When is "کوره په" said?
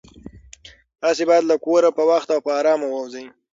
1.63-2.03